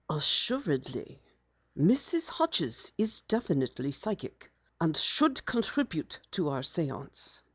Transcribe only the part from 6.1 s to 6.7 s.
to our